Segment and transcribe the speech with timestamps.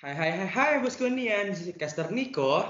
[0.00, 2.64] Hai hai hai hai bosku Nian, this is Caster Nico.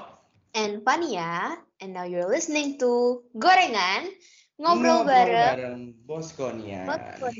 [0.50, 4.10] and Pania, and now you're listening to Gorengan
[4.58, 5.80] Ngobrol, bareng bareng
[6.10, 6.90] bosku Nian.
[6.90, 7.38] Podcast.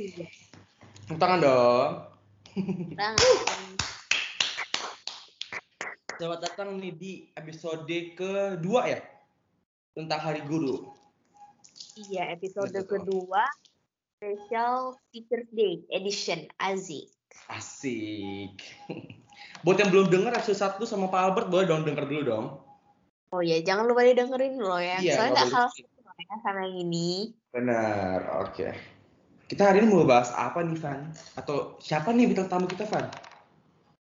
[1.11, 1.91] Tepuk Tangan dong.
[2.95, 3.67] Tangan.
[6.23, 9.03] Selamat datang nih di episode kedua ya
[9.99, 10.87] tentang Hari Guru.
[11.99, 13.11] Iya, episode Betul.
[13.11, 13.43] kedua
[14.23, 17.11] Special Teachers Day Edition Azik.
[17.51, 18.55] Asik.
[19.61, 22.47] Buat yang belum dengar episode 1 sama Pak Albert boleh dong denger dulu dong.
[23.31, 24.99] Oh ya, jangan lupa didengerin loh ya.
[24.99, 25.67] Iya, Soalnya nggak nggak hal
[26.21, 27.11] ya sama yang ini.
[27.55, 28.69] Benar, oke.
[29.51, 31.11] Kita hari ini mau bahas apa nih, Van?
[31.35, 33.07] Atau siapa nih bintang tamu kita, Van?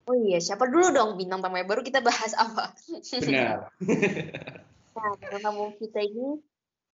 [0.10, 2.74] Oh iya, siapa dulu dong bintang tamu baru kita bahas apa?
[3.22, 3.70] Benar.
[5.00, 6.44] Nah, bintang tamu kita ini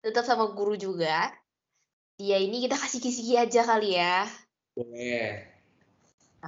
[0.04, 1.32] tetap sama guru juga.
[2.20, 4.28] Dia ini kita kasih kisi-kisi aja kali ya.
[4.76, 5.53] Boleh.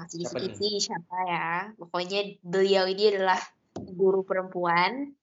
[0.05, 0.53] Siapa nih?
[0.53, 1.49] kisi-kisi siapa ya.
[1.81, 3.41] Pokoknya beliau ini adalah
[3.77, 5.17] guru perempuan.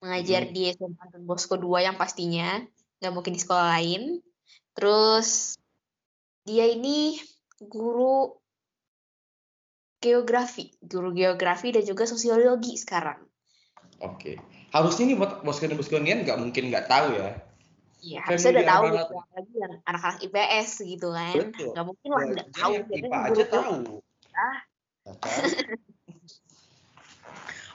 [0.00, 0.52] Mengajar Mhm.
[0.54, 2.62] di SMA Don Bosco 2 yang pastinya.
[3.02, 4.02] Nggak mungkin di sekolah lain.
[4.72, 5.58] Terus
[6.46, 7.18] dia ini
[7.60, 8.32] guru
[10.00, 10.72] geografi.
[10.80, 13.20] Guru geografi dan juga sosiologi sekarang.
[14.00, 14.40] Oke.
[14.72, 17.30] Harusnya nih buat bosku boskonian nggak mungkin nggak tahu ya.
[18.00, 19.12] Iya, harusnya udah tahu gitu.
[19.12, 21.36] Apalagi yang anak-anak IPS gitu kan.
[21.36, 21.70] Betul.
[21.76, 22.72] Nggak mungkin lah nggak Belajar tahu.
[22.72, 23.76] yang Biasanya IPA aja tahu.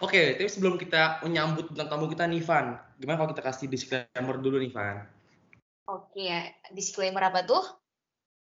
[0.04, 4.36] Oke, tapi sebelum kita menyambut bintang tamu kita nih, Van, gimana kalau kita kasih disclaimer
[4.44, 5.08] dulu nih, Van?
[5.88, 6.28] Oke,
[6.76, 7.64] disclaimer apa tuh?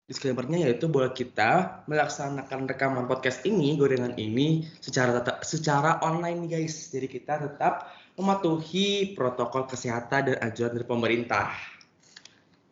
[0.10, 6.50] Disclaimernya yaitu bahwa kita melaksanakan rekaman podcast ini, gorengan ini secara tetap, secara online nih
[6.60, 6.90] guys.
[6.92, 11.54] Jadi kita tetap mematuhi protokol kesehatan dan anjuran dari pemerintah.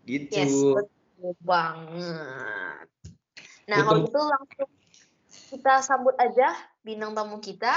[0.04, 0.34] Gitu.
[0.34, 2.86] Yes, betul banget.
[3.70, 3.88] Nah, Betul.
[3.88, 4.70] kalau gitu langsung
[5.52, 7.76] kita sambut aja bintang tamu kita.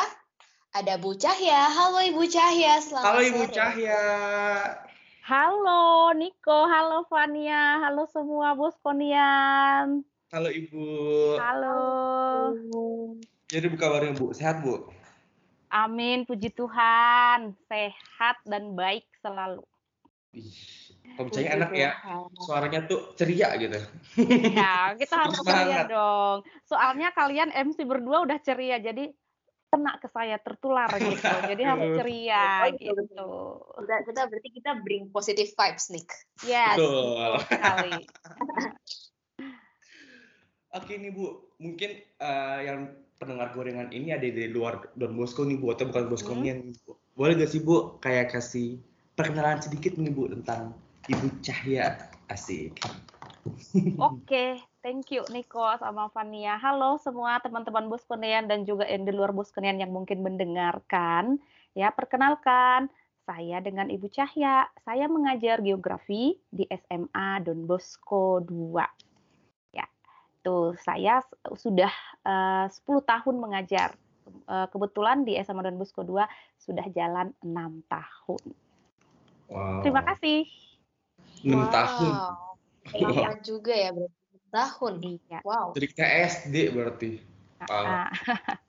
[0.71, 1.67] Ada Bu Cahya.
[1.75, 3.55] Halo Ibu Cahya, selamat Halo Ibu sore.
[3.55, 4.03] Cahya.
[5.27, 10.07] Halo Niko, halo Fania, halo semua Boskonian.
[10.31, 10.87] Halo Ibu.
[11.43, 11.79] Halo.
[13.51, 14.31] Jadi bu kabarnya Bu?
[14.31, 14.87] Sehat Bu?
[15.75, 17.59] Amin, puji Tuhan.
[17.67, 19.67] Sehat dan baik selalu.
[20.31, 20.84] Ih,
[21.15, 21.91] Kalau Puji Cahya enak ya.
[22.03, 22.43] Tuhan.
[22.43, 23.79] Suaranya tuh ceria gitu.
[24.59, 26.43] Ya, kita harus ceria dong.
[26.67, 29.15] Soalnya kalian MC berdua udah ceria, jadi
[29.71, 31.35] kena ke saya, tertular gitu.
[31.51, 33.27] Jadi harus ceria Oh, gitu.
[33.83, 36.07] Kita, kita berarti kita bring positive vibes, Nick.
[36.47, 37.43] Yes, Betul.
[37.51, 38.07] sekali.
[40.79, 45.59] Oke nih Bu, mungkin eh, yang pendengar gorengan ini ada di luar Don Bosco nih
[45.59, 46.43] Bu, atau bukan Bosco Hmm.
[46.43, 46.99] nih Bu.
[47.15, 48.83] Boleh gak sih Bu, kayak kasih
[49.15, 50.75] perkenalan sedikit nih Bu tentang
[51.05, 52.01] Ibu Cahya
[52.33, 52.81] Asik.
[54.01, 56.57] Oke, thank you Niko sama Fania.
[56.57, 61.37] Halo semua teman-teman Boskonian dan juga yang di luar Boskonian yang mungkin mendengarkan.
[61.77, 62.89] Ya, perkenalkan,
[63.29, 64.65] saya dengan Ibu Cahya.
[64.81, 69.77] Saya mengajar geografi di SMA Don Bosco 2.
[69.77, 69.85] Ya,
[70.41, 71.21] tuh saya
[71.53, 71.93] sudah
[72.25, 73.93] eh, 10 tahun mengajar.
[74.49, 76.25] Eh, kebetulan di SMA Don Bosco 2
[76.65, 78.45] sudah jalan 6 tahun.
[79.53, 79.85] Wow.
[79.85, 80.49] Terima kasih.
[81.45, 82.15] 6 tahun.
[82.95, 84.93] Lama juga ya berarti enam tahun.
[85.05, 85.39] Iya.
[85.45, 85.67] Wow.
[85.77, 85.89] Dari
[86.33, 87.11] SD berarti.
[87.69, 87.87] Wow.
[87.87, 88.09] Ah,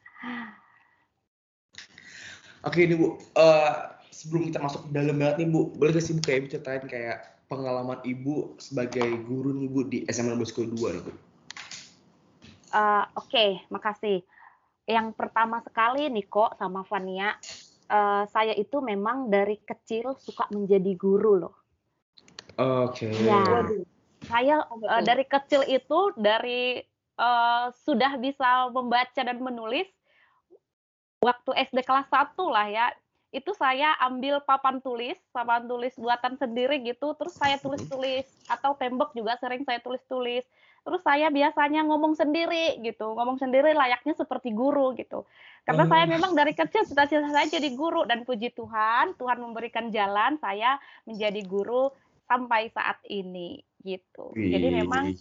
[2.66, 3.74] Oke nih Bu, eh,
[4.09, 7.38] sebelum kita masuk ke dalam banget nih Bu, boleh gak sih Bu kayak ceritain kayak
[7.46, 11.14] pengalaman Ibu sebagai guru nih Bu di SMA Bosco 2 nih Bu?
[12.74, 14.25] Eh, Oke, makasih.
[14.90, 17.38] Yang pertama sekali Niko sama Fania,
[17.85, 21.65] eh, saya itu memang dari kecil suka menjadi guru loh.
[22.55, 23.11] Oke.
[23.23, 23.43] Ya.
[23.43, 23.83] Waduh.
[24.25, 25.01] Saya eh, Betul.
[25.05, 26.63] dari kecil itu dari
[27.19, 29.88] eh, sudah bisa membaca dan menulis
[31.21, 32.88] waktu SD kelas 1 lah ya.
[33.35, 39.11] Itu saya ambil papan tulis, papan tulis buatan sendiri gitu, terus saya tulis-tulis atau tembok
[39.11, 40.47] juga sering saya tulis-tulis.
[40.85, 45.27] Terus saya biasanya ngomong sendiri gitu, ngomong sendiri layaknya seperti guru gitu.
[45.66, 45.91] Karena Oh.
[45.91, 50.78] saya memang dari kecil cita-cita saya jadi guru dan puji Tuhan, Tuhan memberikan jalan saya
[51.09, 51.90] menjadi guru
[52.25, 54.33] sampai saat ini gitu.
[54.33, 55.13] Jadi memang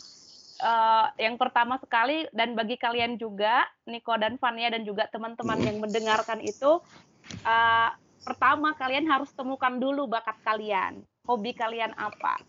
[0.60, 5.78] eh, yang pertama sekali dan bagi kalian juga Niko dan Fania dan juga teman-teman yang
[5.78, 6.80] mendengarkan itu
[7.44, 7.90] eh,
[8.24, 12.40] pertama kalian harus temukan dulu bakat kalian hobi kalian apa.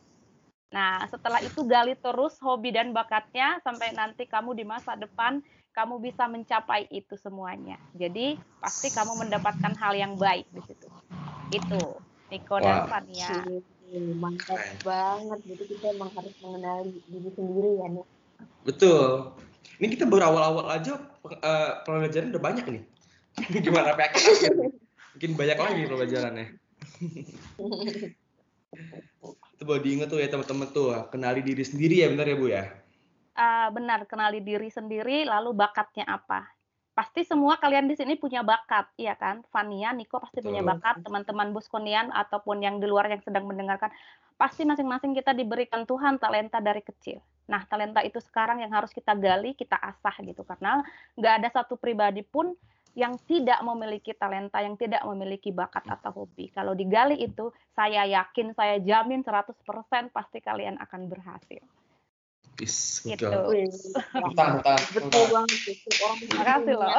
[0.71, 5.43] Nah setelah itu gali terus hobi dan bakatnya sampai nanti kamu di masa depan
[5.75, 7.75] kamu bisa mencapai itu semuanya.
[7.91, 10.87] Jadi pasti kamu mendapatkan hal yang baik di situ.
[11.51, 11.99] Itu
[12.31, 12.87] Niko dan.
[12.87, 13.43] Fania
[13.93, 14.75] Mantap Keren.
[14.81, 15.39] banget.
[15.45, 18.07] Jadi kita emang harus mengenali diri sendiri ya, Nik.
[18.65, 19.31] Betul.
[19.77, 20.93] Ini kita baru awal-awal aja
[21.29, 22.83] eh, pelajaran udah banyak nih.
[23.65, 24.71] Gimana PKL?
[25.15, 26.47] Mungkin banyak lagi pelajarannya.
[29.55, 32.63] itu boleh diingat tuh ya teman-teman tuh, kenali diri sendiri ya benar ya Bu ya?
[33.35, 36.54] Uh, benar, kenali diri sendiri, lalu bakatnya apa.
[36.95, 39.44] Pasti semua kalian di sini punya bakat, iya kan?
[39.51, 43.92] Fania, Niko pasti punya bakat, teman-teman Buskonian ataupun yang di luar yang sedang mendengarkan,
[44.39, 47.19] pasti masing-masing kita diberikan Tuhan talenta dari kecil.
[47.51, 50.47] Nah, talenta itu sekarang yang harus kita gali, kita asah gitu.
[50.47, 50.80] Karena
[51.19, 52.56] nggak ada satu pribadi pun
[52.95, 56.48] yang tidak memiliki talenta, yang tidak memiliki bakat atau hobi.
[56.56, 61.59] Kalau digali itu, saya yakin, saya jamin 100% pasti kalian akan berhasil.
[62.61, 63.27] Is, gitu.
[64.15, 65.59] Utang, utang, Betul banget.
[66.03, 66.91] Orang Terima kasih loh.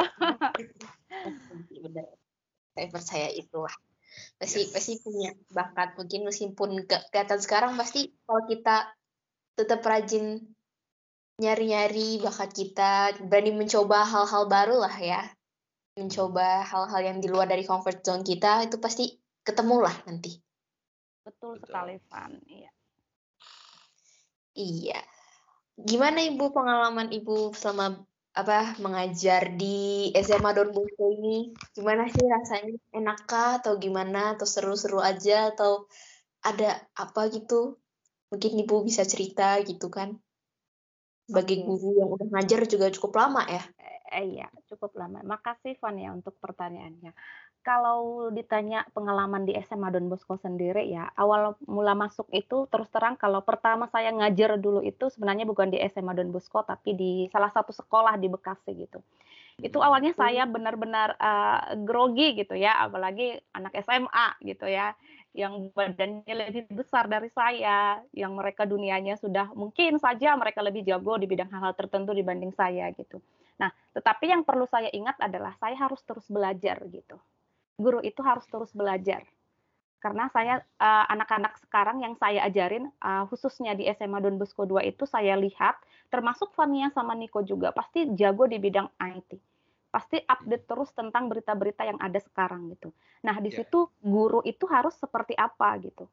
[1.86, 2.06] Benar.
[2.76, 3.76] Saya percaya itu lah.
[4.36, 4.72] Pasti, yes.
[4.72, 5.96] pasti punya bakat.
[5.96, 8.92] Mungkin meskipun gak kelihatan sekarang, pasti kalau kita
[9.56, 10.44] tetap rajin
[11.40, 15.24] nyari-nyari bakat kita, berani mencoba hal-hal baru lah ya
[15.96, 20.36] mencoba hal-hal yang di luar dari comfort zone kita itu pasti ketemu lah nanti.
[21.24, 22.32] Betul, sekali, Van.
[22.44, 22.70] Iya.
[24.56, 25.00] Iya.
[25.76, 28.00] Gimana Ibu pengalaman Ibu selama
[28.37, 31.52] apa mengajar di SMA Don Bosco ini?
[31.76, 32.76] Gimana sih rasanya?
[32.96, 34.37] Enakkah atau gimana?
[34.37, 35.84] Atau seru-seru aja atau
[36.40, 37.76] ada apa gitu?
[38.32, 40.17] Mungkin Ibu bisa cerita gitu kan?
[41.28, 43.64] Sebagai guru yang udah ngajar juga cukup lama ya
[44.17, 45.20] eh, iya, cukup lama.
[45.20, 47.12] Makasih Van ya untuk pertanyaannya.
[47.66, 53.18] Kalau ditanya pengalaman di SMA Don Bosco sendiri ya, awal mula masuk itu terus terang
[53.18, 57.50] kalau pertama saya ngajar dulu itu sebenarnya bukan di SMA Don Bosco tapi di salah
[57.50, 59.02] satu sekolah di Bekasi gitu.
[59.58, 60.20] Itu awalnya hmm.
[60.22, 64.94] saya benar-benar uh, grogi gitu ya, apalagi anak SMA gitu ya
[65.36, 71.20] yang badannya lebih besar dari saya, yang mereka dunianya sudah mungkin saja mereka lebih jago
[71.20, 73.20] di bidang hal-hal tertentu dibanding saya gitu.
[73.60, 77.20] Nah, tetapi yang perlu saya ingat adalah saya harus terus belajar gitu.
[77.76, 79.25] Guru itu harus terus belajar.
[80.00, 84.69] Karena saya eh, anak-anak uh, sekarang yang saya ajarin uh, khususnya di SMA Don Bosco
[84.69, 85.81] 2 itu saya lihat
[86.12, 89.40] termasuk Fania sama Niko juga pasti jago di bidang IT.
[89.90, 92.93] Pasti update terus tentang berita-berita yang ada sekarang gitu.
[93.25, 93.64] Nah, di yeah.
[93.64, 96.06] situ guru itu harus seperti apa gitu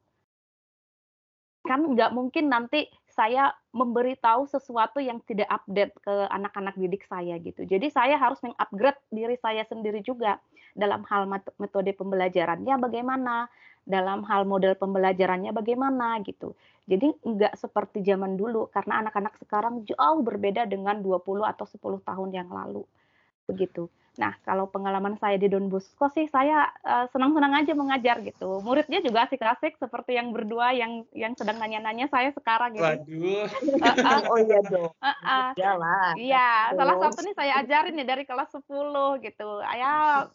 [1.64, 7.62] kan nggak mungkin nanti saya memberitahu sesuatu yang tidak update ke anak-anak didik saya gitu.
[7.62, 10.42] Jadi saya harus mengupgrade diri saya sendiri juga
[10.74, 11.30] dalam hal
[11.62, 13.46] metode pembelajarannya bagaimana,
[13.86, 16.58] dalam hal model pembelajarannya bagaimana gitu.
[16.90, 22.30] Jadi nggak seperti zaman dulu karena anak-anak sekarang jauh berbeda dengan 20 atau 10 tahun
[22.34, 22.82] yang lalu.
[23.46, 23.86] Begitu.
[24.14, 28.62] Nah, kalau pengalaman saya di Don Bosco sih saya uh, senang-senang aja mengajar gitu.
[28.62, 32.86] Muridnya juga asik-asik seperti yang berdua yang yang sedang nanya-nanya saya sekarang gitu.
[32.86, 33.46] Waduh.
[33.82, 34.90] Uh, uh, oh iya dong.
[35.02, 36.10] Uh, uh.
[36.14, 38.62] Iya, salah satu nih saya ajarin nih dari kelas 10
[39.26, 39.50] gitu.
[39.66, 40.30] Ayah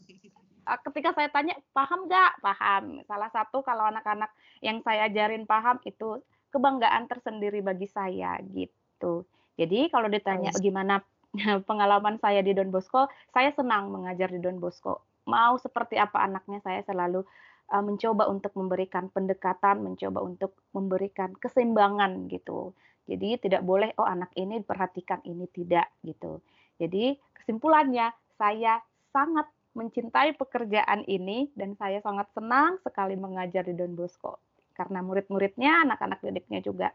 [0.78, 4.30] ketika saya tanya paham nggak paham salah satu kalau anak-anak
[4.62, 6.22] yang saya ajarin paham itu
[6.54, 9.26] kebanggaan tersendiri bagi saya gitu
[9.58, 11.02] jadi kalau ditanya gimana
[11.70, 15.06] pengalaman saya di Don Bosco, saya senang mengajar di Don Bosco.
[15.30, 17.22] Mau seperti apa anaknya, saya selalu
[17.70, 22.74] uh, mencoba untuk memberikan pendekatan, mencoba untuk memberikan keseimbangan gitu.
[23.10, 26.42] Jadi tidak boleh oh anak ini perhatikan ini tidak gitu.
[26.78, 33.94] Jadi kesimpulannya saya sangat mencintai pekerjaan ini dan saya sangat senang sekali mengajar di Don
[33.94, 34.38] Bosco
[34.80, 36.88] karena murid-muridnya, anak-anak didiknya juga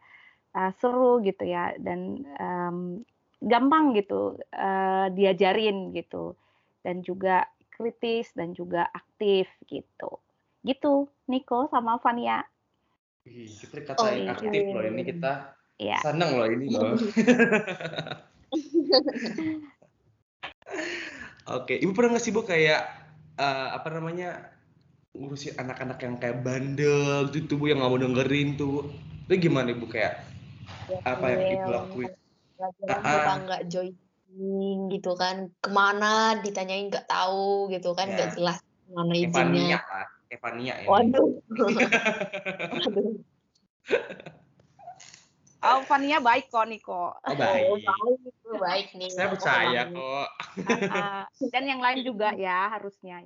[0.57, 3.05] uh, seru gitu ya dan um,
[3.45, 6.35] gampang gitu uh, diajarin gitu
[6.81, 7.45] dan juga
[7.77, 10.19] kritis dan juga aktif gitu
[10.65, 12.45] gitu Niko sama Fania
[13.25, 14.33] kita kata oh, iya.
[14.37, 15.33] aktif loh ini kita
[15.81, 15.99] ya.
[16.01, 16.97] seneng loh ini loh
[21.45, 22.89] Oke, ibu pernah nggak sih bu kayak
[23.37, 24.49] uh, apa namanya
[25.13, 28.89] ngurusin anak-anak yang kayak bandel gitu bu yang nggak mau dengerin tuh,
[29.29, 30.25] itu gimana ibu kayak
[30.89, 32.13] ya, apa yang ibu lakuin?
[32.55, 38.31] Pelajaran uh, suka nggak joining gitu kan ke mana ditanyain nggak tahu gitu kan nggak
[38.31, 38.37] yeah.
[38.37, 38.59] jelas
[38.91, 39.81] mana izinnya
[40.33, 41.31] Evania ya waduh
[42.75, 43.15] waduh
[45.65, 47.17] Oh, Fania baik kok, Niko.
[47.17, 47.65] Oh, baik.
[47.73, 48.21] Oh, baik,
[48.61, 49.09] baik nih.
[49.09, 50.29] Saya percaya kok.
[50.61, 53.25] Uh, dan yang lain juga ya, harusnya.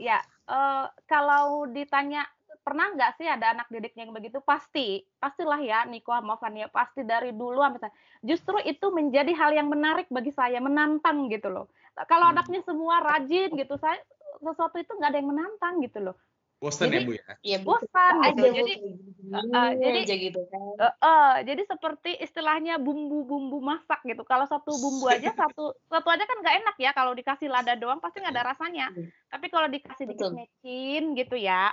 [0.00, 2.24] Ya, uh, kalau ditanya
[2.64, 4.40] pernah nggak sih ada anak didiknya yang begitu?
[4.40, 7.92] Pasti, pastilah ya Niko sama Fania, pasti dari dulu sampai
[8.24, 11.68] Justru itu menjadi hal yang menarik bagi saya, menantang gitu loh.
[12.08, 12.34] Kalau hmm.
[12.34, 14.00] anaknya semua rajin gitu, saya
[14.40, 16.16] sesuatu itu nggak ada yang menantang gitu loh.
[16.64, 17.24] Bosan Jadi- ya Bu ya?
[17.44, 18.56] Iya, bosan aja gitu.
[18.56, 18.74] Jadi
[19.28, 20.60] uh, uh, jadi- aja gitu kan.
[20.80, 24.24] Eh, eh, jadi seperti istilahnya bumbu-bumbu masak gitu.
[24.24, 26.90] Kalau satu bumbu aja satu satu aja kan nggak enak ya.
[26.96, 28.88] Kalau dikasih lada doang pasti nggak ada rasanya.
[28.96, 29.12] Iya.
[29.28, 31.68] Tapi kalau dikasih dikit mecin gitu ya.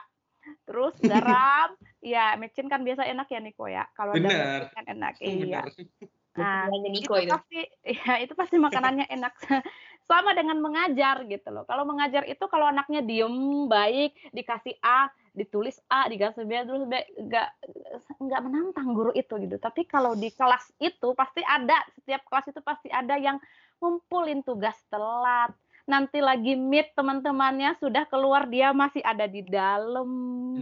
[0.66, 1.74] Terus garam,
[2.14, 3.86] ya mecin kan biasa enak ya Niko ya.
[3.94, 5.14] Kalau ada mecin kan enak.
[5.22, 5.62] Iya.
[6.32, 7.34] Nah, Niko itu itu.
[7.36, 9.36] pasti ya itu pasti makanannya enak
[10.12, 15.80] sama dengan mengajar gitu loh kalau mengajar itu kalau anaknya diem baik dikasih A ditulis
[15.88, 17.48] A dikasih B terus B nggak
[18.20, 22.60] nggak menantang guru itu gitu tapi kalau di kelas itu pasti ada setiap kelas itu
[22.60, 23.40] pasti ada yang
[23.80, 25.56] ngumpulin tugas telat
[25.92, 30.08] nanti lagi meet teman-temannya sudah keluar dia masih ada di dalam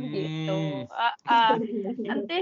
[0.10, 0.58] gitu
[0.90, 0.90] Hmm.
[0.90, 1.56] Eh, eh,
[2.10, 2.40] nanti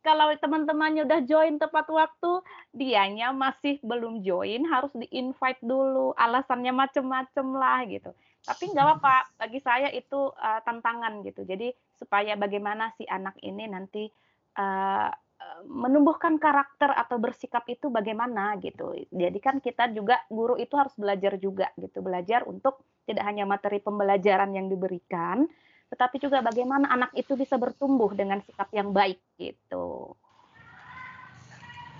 [0.00, 2.40] kalau teman-temannya udah join tepat waktu,
[2.72, 6.16] dianya masih belum join, harus di-invite dulu.
[6.16, 8.10] Alasannya macem-macem lah gitu.
[8.40, 11.44] Tapi nggak apa-apa, bagi saya itu uh, tantangan gitu.
[11.44, 11.68] Jadi
[12.00, 14.08] supaya bagaimana si anak ini nanti
[14.56, 15.29] uh, uh,
[15.68, 18.96] menumbuhkan karakter atau bersikap itu bagaimana gitu.
[19.12, 23.80] Jadi kan kita juga guru itu harus belajar juga gitu, belajar untuk tidak hanya materi
[23.80, 25.48] pembelajaran yang diberikan,
[25.92, 30.14] tetapi juga bagaimana anak itu bisa bertumbuh dengan sikap yang baik gitu.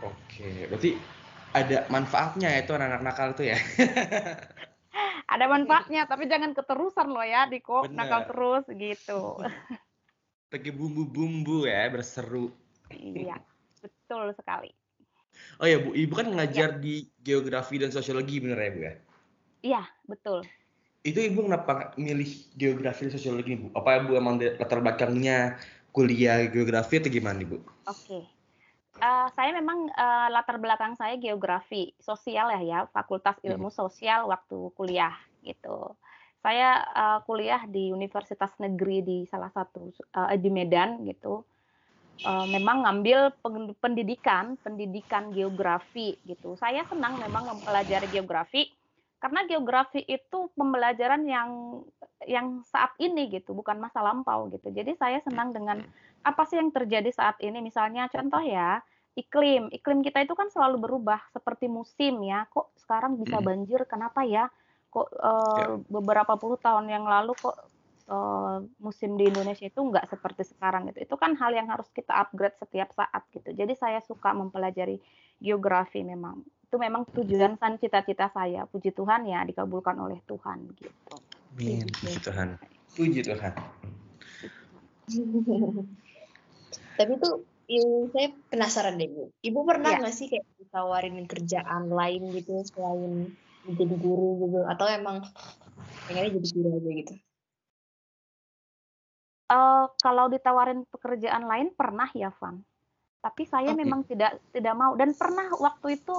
[0.00, 0.96] Oke, berarti
[1.52, 3.58] ada manfaatnya ya itu anak-anak nakal itu ya?
[5.30, 7.86] Ada manfaatnya, tapi jangan keterusan loh ya, Diko.
[7.86, 8.02] Bener.
[8.02, 9.38] Nakal terus gitu.
[10.50, 12.50] Pakai bumbu-bumbu ya, berseru.
[12.94, 13.36] Iya,
[13.80, 14.70] betul sekali.
[15.60, 18.94] Oh ya Bu, Ibu kan ngajar di geografi dan sosiologi bener ya Bu ya?
[19.60, 20.40] Iya, betul.
[21.00, 23.72] Itu Ibu kenapa milih geografi dan sosiologi Bu?
[23.76, 27.58] Apa Bu emang latar belakangnya kuliah geografi atau gimana nih Bu?
[27.88, 28.26] Oke.
[29.00, 34.58] Eh, saya memang eh, latar belakang saya geografi sosial ya ya, Fakultas Ilmu Sosial waktu
[34.76, 35.96] kuliah gitu.
[36.44, 41.44] Saya eh, kuliah di Universitas Negeri di salah satu eh, di Medan gitu.
[42.20, 43.32] Eh, memang ngambil
[43.80, 46.52] pendidikan, pendidikan geografi gitu.
[46.52, 48.68] Saya senang memang mempelajari geografi
[49.16, 51.80] karena geografi itu pembelajaran yang
[52.28, 54.68] yang saat ini gitu, bukan masa lampau gitu.
[54.68, 55.80] Jadi saya senang dengan
[56.20, 57.64] apa sih yang terjadi saat ini?
[57.64, 58.84] Misalnya contoh ya,
[59.16, 59.72] iklim.
[59.72, 62.44] Iklim kita itu kan selalu berubah seperti musim ya.
[62.52, 63.48] Kok sekarang bisa Hmm.
[63.48, 63.80] banjir?
[63.88, 64.52] Kenapa ya?
[64.92, 65.08] Kok
[65.56, 65.66] Ya.
[65.88, 67.56] beberapa puluh tahun yang lalu kok
[68.10, 71.06] eh, musim di Indonesia itu nggak seperti sekarang gitu.
[71.06, 73.54] Itu kan hal yang harus kita upgrade setiap saat gitu.
[73.54, 74.98] Jadi saya suka mempelajari
[75.38, 76.42] geografi memang.
[76.66, 78.66] Itu memang tujuan dan cita-cita saya.
[78.66, 80.90] Puji Tuhan ya dikabulkan oleh Tuhan gitu.
[81.54, 82.58] Amin, puji Tuhan.
[82.94, 83.52] Puji Tuhan.
[86.98, 89.30] Tapi tuh yang saya penasaran deh Bu.
[89.40, 89.98] Ibu pernah Iya.
[90.02, 93.30] nggak sih kayak ditawarin kerjaan lain gitu selain
[93.62, 95.22] menjadi guru gitu atau emang
[96.08, 97.14] pengennya jadi guru aja gitu?
[99.50, 102.62] Eh, kalau ditawarin pekerjaan lain pernah ya, Van.
[103.18, 103.82] Tapi saya Oke.
[103.82, 106.14] memang tidak tidak mau dan pernah waktu itu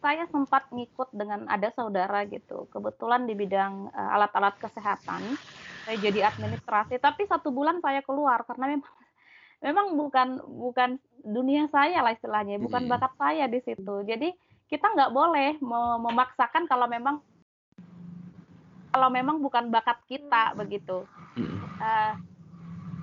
[0.00, 2.70] saya sempat ngikut dengan ada saudara gitu.
[2.70, 5.34] Kebetulan di bidang eh, alat-alat kesehatan.
[5.82, 8.92] Saya jadi administrasi, tapi satu bulan saya keluar karena memang
[9.66, 10.90] memang bukan bukan
[11.26, 12.92] dunia saya lah istilahnya, bukan Hmm.
[12.94, 13.94] bakat saya di situ.
[14.06, 14.30] Jadi
[14.70, 17.18] kita nggak boleh me- memaksakan kalau memang
[18.94, 21.02] kalau memang bukan bakat kita begitu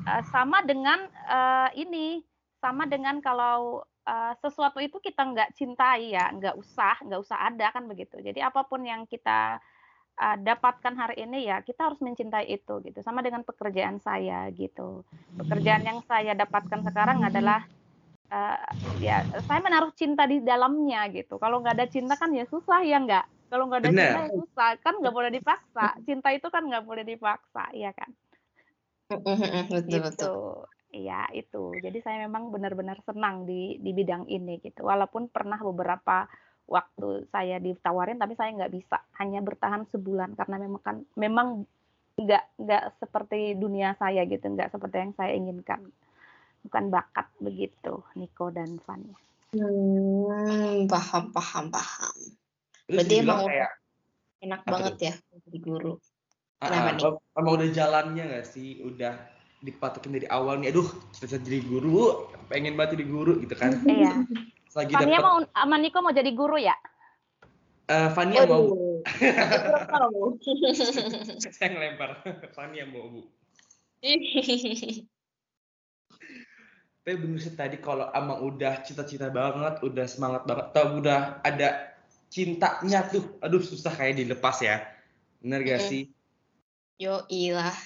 [0.08, 2.24] eh, sama dengan eh, ini
[2.64, 7.68] sama dengan kalau eh, sesuatu itu kita nggak cintai ya nggak usah nggak usah ada
[7.76, 8.18] kan begitu.
[8.24, 9.60] Jadi apa pun yang kita
[10.18, 13.00] eh, dapatkan hari ini ya kita harus mencintai itu gitu.
[13.04, 15.04] Sama dengan pekerjaan saya gitu.
[15.36, 17.68] Pekerjaan yang saya dapatkan sekarang adalah
[18.32, 18.68] eh,
[19.04, 21.36] ya saya menaruh cinta di dalamnya gitu.
[21.38, 23.26] Kalau nggak ada cinta kan ya susah ya nggak?
[23.48, 24.04] Kalau nggak ada Benar.
[24.04, 25.88] cinta ya susah kan nggak boleh dipaksa.
[26.08, 28.10] Cinta itu kan nggak boleh dipaksa ya kan
[29.10, 30.04] betul betul.
[30.04, 30.34] gitu.
[30.88, 31.76] Iya, itu.
[31.84, 34.88] Jadi saya memang benar-benar senang di di bidang ini gitu.
[34.88, 36.26] Walaupun pernah beberapa
[36.68, 41.64] waktu saya ditawarin tapi saya nggak bisa, hanya bertahan sebulan karena memang kan memang
[42.18, 45.92] nggak nggak seperti dunia saya gitu, nggak seperti yang saya inginkan.
[46.68, 49.16] Bukan bakat begitu, Niko dan Fania.
[49.56, 52.16] Hmm, paham paham paham.
[52.88, 53.72] Terus Berarti emang- kayak
[54.38, 55.14] Enak Apa banget ya
[55.50, 55.98] jadi guru.
[56.62, 57.04] Ah, Kenapa ah, nih?
[57.38, 58.82] emang- udah jalannya nggak sih?
[58.82, 59.14] Udah
[59.62, 63.74] dipatokin dari awal nih, aduh cita-cita jadi guru, pengen banget jadi guru gitu kan.
[63.90, 64.22] Iya.
[64.78, 66.78] Lagi Fania dapet, mau sama Niko mau jadi guru ya?
[67.90, 69.02] eh, Fania mau,
[71.58, 72.22] saya ngelempar,
[72.54, 73.22] Fania mau bu.
[77.08, 81.96] Tapi bener sih tadi kalau emang udah cita-cita banget, udah semangat banget, atau udah ada
[82.28, 84.84] cintanya tuh, aduh susah kayak dilepas ya.
[85.40, 86.12] Bener gak sih?
[86.98, 87.77] Yo ilah.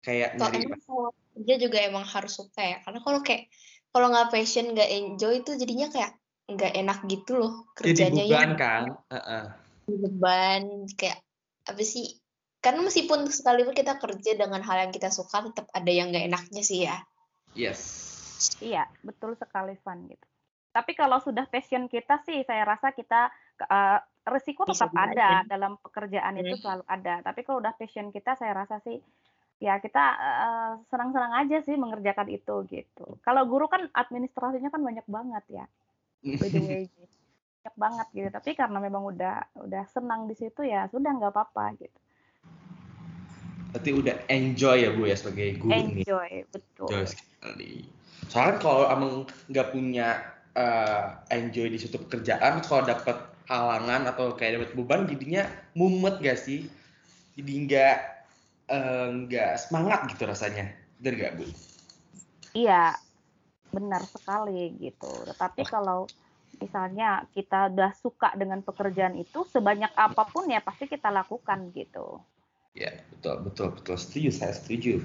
[0.00, 2.78] kayak Kalau nyari emang kalau kerja juga emang harus suka ya.
[2.80, 3.52] Karena kalau kayak
[3.92, 6.12] kalau nggak passion, nggak enjoy itu jadinya kayak
[6.46, 8.54] nggak enak gitu loh jadi kerjanya beban ya.
[8.54, 9.44] kan Heeh.
[9.86, 10.62] Beban
[10.96, 11.18] kayak
[11.66, 12.18] apa sih?
[12.62, 16.62] Karena meskipun sekalipun kita kerja dengan hal yang kita suka, tetap ada yang nggak enaknya
[16.66, 16.98] sih ya.
[17.54, 17.80] yes
[18.60, 20.26] Iya, betul sekali Van gitu.
[20.72, 23.32] Tapi kalau sudah passion kita sih, saya rasa kita
[23.64, 26.62] eh, risiko Bisa tetap ada dalam pekerjaan itu Hmm.
[26.62, 27.14] selalu ada.
[27.22, 28.98] Tapi kalau udah passion kita, saya rasa sih
[29.56, 33.06] ya kita eh, senang-senang aja sih mengerjakan itu gitu.
[33.24, 35.64] Kalau guru kan administrasinya kan banyak banget ya,
[36.42, 38.28] banyak banget gitu.
[38.34, 41.98] Tapi karena memang udah udah senang di situ ya sudah nggak apa-apa gitu.
[43.76, 46.88] berarti udah enjoy ya bu ya sebagai guru nih Enjoy, betul.
[46.88, 47.84] enjoy sekali
[48.32, 50.08] soalnya kalau emang nggak punya
[50.56, 51.04] eh,
[51.36, 55.46] enjoy di suatu pekerjaan kalau dapat halangan atau kayak dapat beban jadinya
[55.78, 56.66] mumet gak sih
[57.38, 57.96] jadi nggak
[58.74, 61.46] eh, nggak semangat gitu rasanya bener gak bu
[62.56, 62.96] Iya,
[63.68, 65.28] benar sekali gitu.
[65.28, 66.08] Tetapi kalau
[66.56, 72.16] misalnya kita udah suka dengan pekerjaan itu, sebanyak apa pun ya pasti kita lakukan gitu.
[72.72, 73.96] Ya, betul, betul, betul.
[74.00, 75.04] Setuju, saya setuju.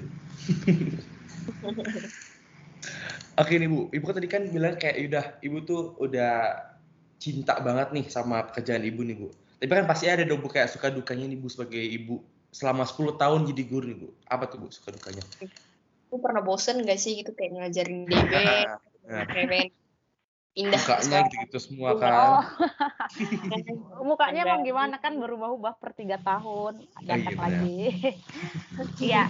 [3.40, 6.32] Oke nih Bu, Ibu kan tadi kan bilang kayak udah, Ibu tuh udah
[7.22, 9.28] cinta banget nih sama pekerjaan Ibu nih Bu.
[9.62, 12.18] Tapi kan pasti ada dong Bu kayak suka dukanya nih Bu sebagai Ibu
[12.50, 14.08] selama 10 tahun jadi guru nih Bu.
[14.26, 15.22] Apa tuh Bu suka dukanya?
[16.10, 18.76] Aku pernah bosen gak sih gitu kayak ngajarin DB, Nah,
[19.22, 19.70] ngajarin
[20.52, 21.24] pindah ke mukanya sekolah.
[21.30, 22.28] gitu-gitu semua Oh, kan.
[24.10, 27.78] mukanya emang gimana kan berubah-ubah per tiga tahun, Oh, datang iya, lagi.
[28.98, 29.28] Iya,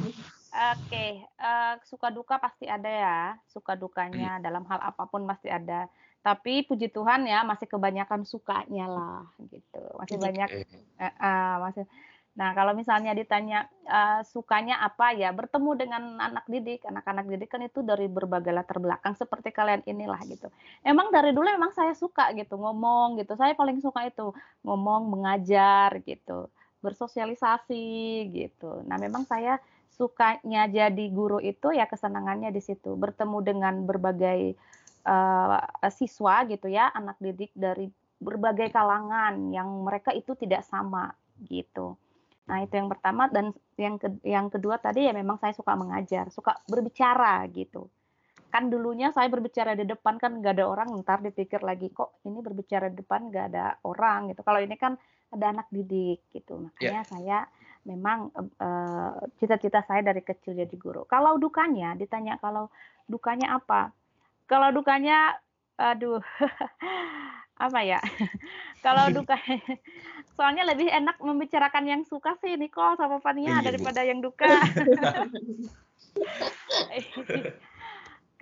[0.50, 1.06] oke.
[1.26, 3.20] eh, suka duka pasti ada ya,
[3.50, 5.90] suka dukanya dalam hal apa pun pasti ada.
[6.22, 9.82] Tapi puji Tuhan ya masih kebanyakan sukanya lah gitu.
[9.98, 10.48] Masih banyak.
[10.54, 11.84] Eh, eh, masih.
[12.32, 17.60] Nah, kalau misalnya ditanya eh, sukanya apa ya, bertemu dengan anak didik, anak-anak didik kan
[17.66, 20.46] itu dari berbagai latar belakang seperti kalian inilah gitu.
[20.86, 23.34] Emang dari dulu emang saya suka gitu ngomong gitu.
[23.34, 24.30] Saya paling suka itu
[24.62, 26.48] ngomong, mengajar gitu,
[26.80, 28.80] bersosialisasi gitu.
[28.86, 29.58] Nah, memang saya
[29.92, 34.56] sukanya jadi guru itu ya kesenangannya di situ, bertemu dengan berbagai
[35.04, 37.90] eh, siswa gitu ya, anak didik dari
[38.22, 41.10] berbagai kalangan yang mereka itu tidak sama
[41.42, 41.98] gitu.
[42.46, 46.30] Nah, itu yang pertama dan yang ke- yang kedua tadi ya memang saya suka mengajar,
[46.30, 47.90] suka berbicara gitu.
[48.52, 52.38] Kan dulunya saya berbicara di depan kan nggak ada orang, ntar dipikir lagi kok ini
[52.44, 54.42] berbicara di depan nggak ada orang gitu.
[54.44, 54.94] Kalau ini kan
[55.32, 56.60] ada anak didik gitu.
[56.60, 57.38] Makanya saya
[57.88, 61.08] memang eh, eh, cita-cita saya dari kecil jadi guru.
[61.08, 62.68] Kalau dukanya ditanya kalau
[63.08, 63.90] dukanya apa?
[64.52, 65.40] Kalau dukanya
[65.80, 66.20] aduh
[67.64, 67.96] apa ya?
[68.84, 69.40] Kalau duka
[70.36, 73.66] soalnya lebih enak membicarakan yang suka sih Niko sama Fania Iya, Bu.
[73.72, 74.44] daripada yang duka.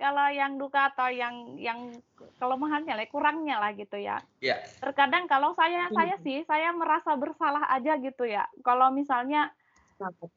[0.01, 1.93] Kalau yang duka atau yang yang
[2.41, 4.17] kelemahannya lah, kurangnya lah gitu ya.
[4.41, 4.57] Ya.
[4.81, 8.49] Terkadang kalau saya saya sih saya merasa bersalah aja gitu ya.
[8.65, 9.53] Kalau misalnya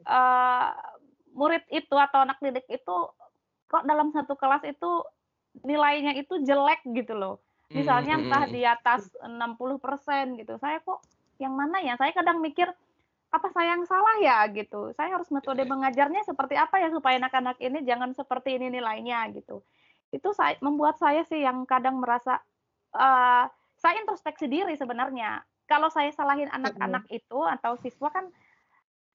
[0.04, 0.68] eh,
[1.32, 2.96] murid itu atau anak didik itu
[3.72, 5.00] kok dalam satu kelas itu
[5.62, 7.38] nilainya itu jelek gitu loh.
[7.70, 10.54] Misalnya Hmm, entah hmm, di atas 60% gitu.
[10.58, 11.02] Saya kok
[11.38, 11.94] yang mana ya?
[11.94, 12.66] Saya kadang mikir
[13.34, 14.94] apa saya yang salah ya gitu.
[14.94, 19.62] Saya harus metode mengajarnya seperti apa ya supaya anak-anak ini jangan seperti ini nilainya gitu.
[20.14, 22.38] Itu saya membuat saya sih yang kadang merasa
[22.94, 23.44] eh,
[23.78, 25.42] saya introspeksi diri sebenarnya.
[25.66, 28.30] Kalau saya salahin anak-anak itu atau siswa kan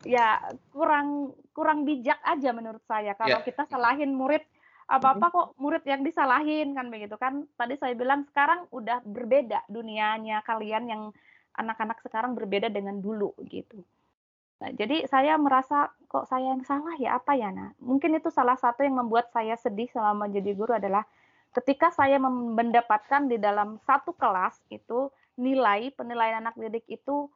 [0.07, 0.39] ya
[0.71, 3.43] kurang kurang bijak aja menurut saya kalau Ya.
[3.43, 4.43] kita salahin murid
[4.89, 7.45] apa-apa kok murid yang disalahin kan begitu kan.
[7.53, 11.01] Tadi saya bilang sekarang udah berbeda dunianya kalian yang
[11.53, 13.85] anak-anak sekarang berbeda dengan dulu gitu.
[14.59, 17.21] Nah, jadi saya merasa kok saya yang salah ya?
[17.21, 21.05] Apa ya nah mungkin itu salah satu yang membuat saya sedih selama jadi guru adalah
[21.53, 27.29] ketika saya mendapatkan di dalam satu kelas itu nilai penilaian anak didik itu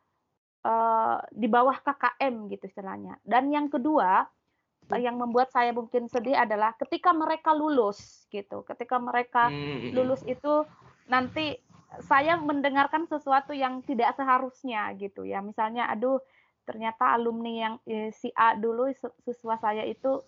[0.66, 3.22] eh, di bawah KKM gitu istilahnya.
[3.24, 4.28] Dan yang kedua
[4.92, 8.62] yang membuat saya mungkin sedih adalah ketika mereka lulus gitu.
[8.68, 9.92] Ketika mereka Hmm, hmm, hmm.
[9.96, 10.54] lulus itu
[11.08, 11.58] nanti
[12.04, 15.40] saya mendengarkan sesuatu yang tidak seharusnya gitu ya.
[15.42, 16.20] Misalnya aduh
[16.64, 20.24] ternyata alumni yang eh, si A dulu sis- siswa saya itu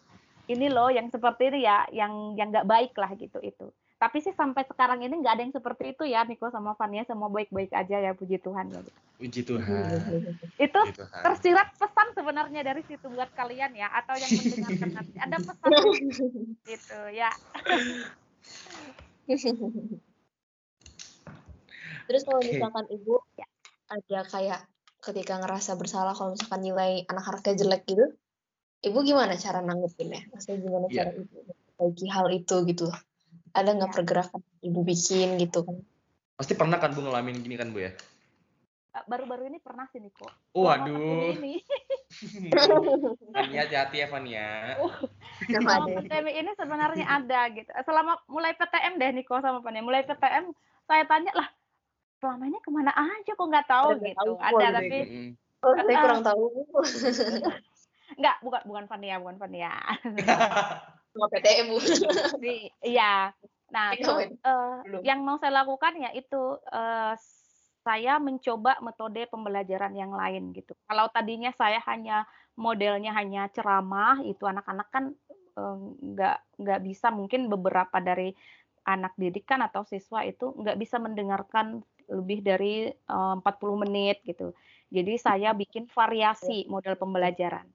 [0.52, 3.72] ini loh yang seperti ini ya yang yang nggak baik lah gitu itu
[4.06, 7.26] tapi sih sampai sekarang ini nggak ada yang seperti itu ya Niko sama Fania semua
[7.28, 9.66] baik-baik aja ya puji Tuhan ya Puji Tuhan.
[10.62, 11.22] itu Puji Tuhan.
[11.24, 15.70] tersirat pesan sebenarnya dari situ buat kalian ya atau yang mendengarkan nanti ada pesan
[16.70, 17.34] gitu ya
[22.06, 23.50] Terus kalau misalkan ibu Ya.
[23.88, 24.62] ada kayak
[25.02, 28.06] ketika ngerasa bersalah kalau misalkan nilai anak-anaknya jelek gitu,
[28.82, 30.98] ibu gimana cara nanggepinnya maksudnya gimana Iya.
[31.00, 31.38] cara ibu
[31.76, 32.86] bagi hal itu gitu
[33.56, 33.96] ada nggak Ya.
[33.96, 35.80] pergerakan ibu bikin gitu kan
[36.36, 37.96] Pasti pernah kan Bu ngalamin gini kan Bu ya?
[38.92, 40.28] Eh, Baru-baru ini pernah sih Niko.
[40.52, 41.32] Oh, waduh.
[41.32, 41.64] ini.
[43.36, 44.76] Fania hati-hati ya Fania.
[44.80, 44.92] Oh.
[45.48, 45.96] Selama ada.
[45.96, 47.72] pandemi ini sebenarnya ada gitu.
[47.72, 49.80] Selama mulai PTM deh Niko sama Fania.
[49.80, 50.52] Mulai PTM
[50.86, 51.48] saya tanya lah
[52.20, 54.20] selama ini ke mana aja kok nggak tahu Nggak gitu.
[54.20, 54.98] tahu, Ada tapi
[55.62, 56.44] oh, saya kurang tahu
[58.20, 59.72] nggak bukan bukan Fania bukan Fania.
[61.16, 61.78] sama PTM bu
[62.44, 63.32] Di- Iya.
[63.72, 64.32] Nah, terus Wen.
[64.36, 64.76] eh,
[65.08, 67.16] yang mau saya lakukan ya itu eh,
[67.86, 70.76] saya mencoba metode pembelajaran yang lain gitu.
[70.90, 72.28] Kalau tadinya saya hanya
[72.60, 75.06] modelnya hanya ceramah, itu anak-anak kan
[75.56, 78.36] eh, nggak nggak bisa mungkin beberapa dari
[78.86, 84.52] anak didik kan atau siswa itu nggak bisa mendengarkan lebih dari eh, 40 menit gitu.
[84.94, 87.66] Jadi saya bikin variasi model pembelajaran.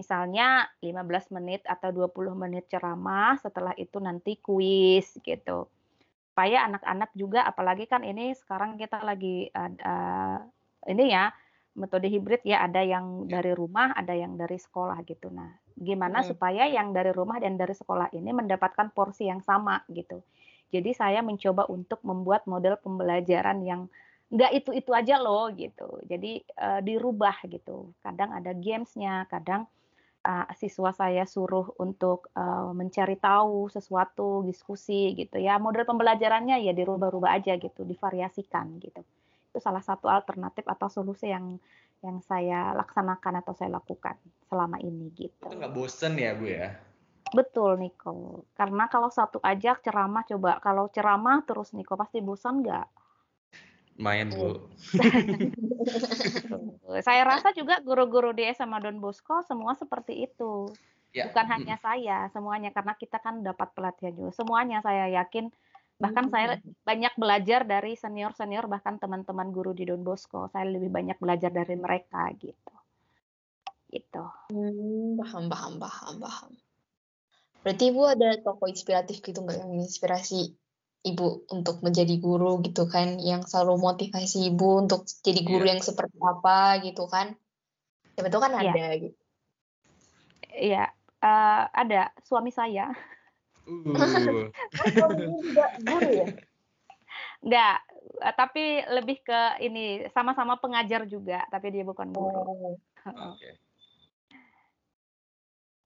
[0.00, 5.68] Misalnya 15 menit atau 20 menit ceramah, setelah itu nanti kuis gitu.
[6.32, 10.40] Supaya anak-anak juga apalagi kan ini sekarang kita lagi ada
[10.88, 11.28] ini ya
[11.76, 15.30] metode hibrid ya, ada yang dari rumah, ada yang dari sekolah gitu.
[15.30, 16.32] Nah, gimana Hmm.
[16.34, 20.24] supaya yang dari rumah dan dari sekolah ini mendapatkan porsi yang sama gitu.
[20.70, 23.86] Jadi saya mencoba untuk membuat model pembelajaran yang
[24.30, 26.02] nggak itu-itu aja loh gitu.
[26.06, 27.90] Jadi eh, dirubah gitu.
[28.02, 29.66] Kadang ada gamesnya, kadang
[30.24, 35.56] uh, siswa saya suruh untuk uh, mencari tahu sesuatu, diskusi gitu ya.
[35.56, 39.00] Model pembelajarannya ya dirubah-rubah aja gitu, divariasikan gitu.
[39.50, 41.58] Itu salah satu alternatif atau solusi yang
[42.00, 44.16] yang saya laksanakan atau saya lakukan
[44.48, 45.52] selama ini gitu.
[45.52, 46.80] Itu nggak bosen ya Bu ya?
[47.30, 48.42] Betul Niko.
[48.56, 52.99] Karena kalau satu aja ceramah coba kalau ceramah terus Niko pasti bosan nggak?
[54.00, 54.56] Lumayan Bu.
[57.04, 60.72] Saya rasa juga guru-guru di SMA Don Bosco semua seperti itu.
[61.12, 61.28] Ya.
[61.28, 64.32] Bukan hanya saya, semuanya karena kita kan dapat pelatihan juga.
[64.32, 65.52] Semuanya saya yakin
[66.00, 66.56] bahkan saya
[66.88, 70.48] banyak belajar dari senior-senior bahkan teman-teman guru di Don Bosco.
[70.48, 72.74] Saya lebih banyak belajar dari mereka gitu.
[73.92, 74.24] Gitu.
[74.48, 76.50] Hmm, paham, paham, paham, paham.
[77.60, 80.56] Berarti ibu ada tokoh inspiratif gitu nggak yang inspirasi
[81.00, 85.70] ibu untuk menjadi guru gitu kan, yang selalu motivasi ibu untuk jadi guru Iya.
[85.76, 87.32] yang seperti apa gitu kan?
[88.16, 88.72] Siapa tahu kan Iya.
[88.72, 89.18] ada gitu.
[90.50, 90.84] Iya,
[91.24, 92.92] eh, ada suami saya.
[93.64, 94.50] Uh.
[95.40, 96.26] Juga guru ya?
[97.40, 97.76] Enggak,
[98.20, 102.40] eh, tapi lebih ke ini sama-sama pengajar juga, tapi dia bukan guru.
[102.44, 102.76] Oh,
[103.32, 103.56] Oke.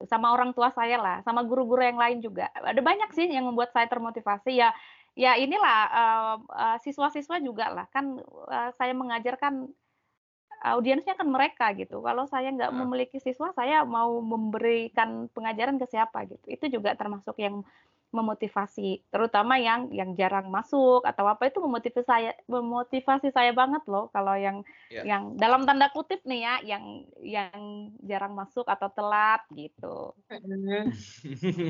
[0.05, 2.53] sama orang tua saya lah, sama guru-guru yang lain juga.
[2.53, 4.53] Ada banyak sih yang membuat saya termotivasi.
[4.53, 4.75] Ya,
[5.15, 7.87] ya inilah eh, eh, siswa-siswa juga lah.
[7.91, 8.19] Kan
[8.51, 9.71] eh, saya mengajar kan
[10.65, 12.01] audiensnya kan mereka gitu.
[12.01, 12.77] Kalau saya nggak Ah.
[12.85, 16.47] memiliki siswa, saya mau memberikan pengajaran ke siapa gitu.
[16.49, 17.63] Itu juga termasuk yang
[18.15, 24.07] memotivasi, terutama yang yang jarang masuk atau apa itu memotivasi saya memotivasi saya banget loh
[24.15, 25.03] kalau yang Ya.
[25.03, 26.85] yang dalam tanda kutip nih ya yang
[27.19, 27.59] yang
[28.07, 30.95] jarang masuk atau telat gitu hmm.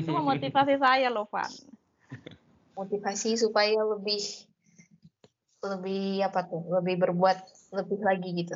[0.05, 1.49] itu memotivasi saya loh Van
[2.75, 4.21] Motivasi supaya lebih
[5.65, 6.61] lebih apa tuh?
[6.69, 7.37] Lebih berbuat
[7.73, 8.55] lebih lagi gitu.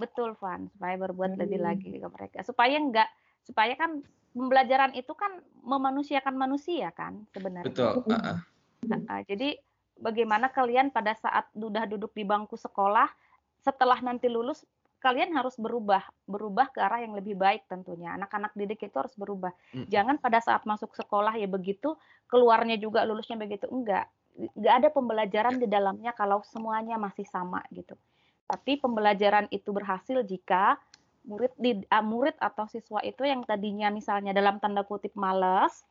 [0.00, 1.66] betul Van supaya berbuat lebih Hmm.
[1.68, 3.04] lagi ke mereka supaya enggak
[3.44, 4.00] supaya kan
[4.32, 8.16] pembelajaran itu kan memanusiakan manusia kan sebenarnya Betul.
[8.16, 8.40] ah.
[8.88, 9.60] Nah, jadi
[10.00, 13.12] bagaimana kalian pada saat sudah duduk di bangku sekolah,
[13.60, 14.64] setelah nanti lulus,
[15.00, 18.12] kalian harus berubah, berubah ke arah yang lebih baik tentunya.
[18.14, 19.50] Anak-anak didik itu harus berubah.
[19.72, 19.88] Mm.
[19.88, 21.96] Jangan pada saat masuk sekolah ya begitu,
[22.28, 23.64] keluarnya juga lulusnya begitu.
[23.72, 24.12] Enggak.
[24.36, 27.96] Enggak ada pembelajaran di dalamnya kalau semuanya masih sama gitu.
[28.44, 30.76] Tapi pembelajaran itu berhasil jika
[31.24, 35.84] murid di, ah, murid atau siswa itu yang tadinya misalnya dalam tanda kutip malas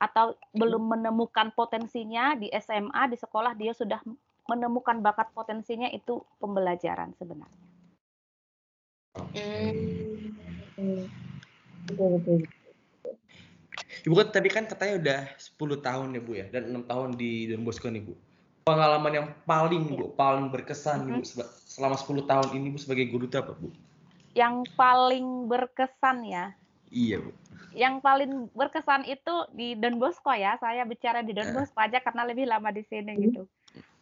[0.00, 4.00] atau belum menemukan potensinya di SMA di sekolah dia sudah
[4.48, 7.69] menemukan bakat potensinya itu pembelajaran sebenarnya.
[9.14, 10.30] Hmm.
[10.78, 11.02] Hmm.
[11.86, 12.38] Betul, betul.
[14.06, 17.50] Ibu kan tadi kan katanya udah 10 tahun ya Bu ya dan 6 tahun di
[17.50, 18.14] Don Bosco nih Bu.
[18.64, 23.10] Pengalaman yang paling Bu, paling berkesan nih Bu seba- selama 10 tahun ini Bu sebagai
[23.10, 23.68] guru itu apa Bu?
[24.32, 26.54] Yang paling berkesan ya,
[26.88, 27.34] Iya Bu.
[27.74, 30.54] yang paling berkesan itu di Don Bosco ya.
[30.56, 31.54] Saya bicara di Don Eh.
[31.54, 33.50] Bosco aja karena lebih lama di sini gitu.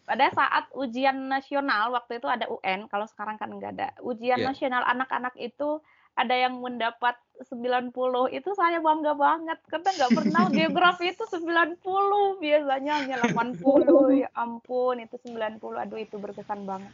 [0.08, 3.88] Pada saat ujian nasional waktu itu ada UN, kalau sekarang kan enggak ada.
[4.00, 4.48] Ujian Iya.
[4.48, 5.84] nasional anak-anak itu
[6.16, 12.92] ada yang mendapat 90, itu saya bangga banget karena nggak pernah geografi itu 90, biasanya
[13.04, 14.24] hanya 80.
[14.24, 15.60] Ya ampun, itu 90.
[15.76, 16.90] Aduh itu berkesan banget.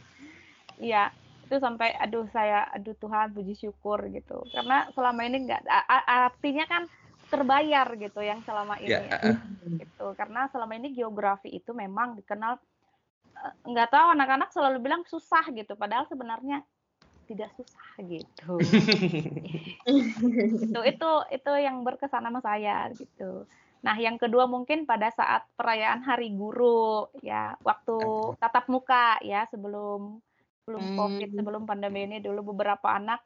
[0.77, 1.09] Iya,
[1.45, 5.61] itu sampai aduh saya aduh Tuhan puji syukur gitu karena selama ini nggak
[6.09, 6.83] artinya kan
[7.29, 9.37] terbayar gitu yang selama ini yeah.
[9.77, 12.57] gitu karena selama ini geografi itu memang dikenal
[13.67, 16.63] nggak tahu anak-anak selalu bilang susah gitu padahal sebenarnya
[17.25, 18.53] tidak susah gitu.
[20.65, 23.49] Itu itu itu yang berkesan sama saya gitu.
[23.85, 27.97] Nah yang kedua mungkin pada saat perayaan hari guru ya waktu
[28.41, 30.21] tatap muka ya sebelum
[30.65, 30.97] sebelum hmm.
[30.97, 33.21] covid sebelum pandemi ini dulu beberapa anak